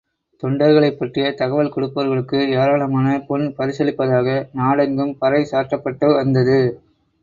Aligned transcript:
தொண்டர்களைப் 0.43 0.95
பற்றிய 0.95 1.33
தகவல் 1.33 1.69
கொடுப்பவர்களுக்கு 1.69 2.39
ஏராளமான 2.55 3.19
பொன் 3.27 3.45
பரிசளிப்பதாக 3.57 4.27
நடெங்கும் 4.53 5.17
பறைசாற்றப்பட்டு 5.21 6.15
வந்தது. 6.15 6.61